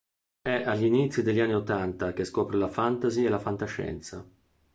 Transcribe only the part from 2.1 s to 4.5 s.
che scopre la fantasy e la fantascienza.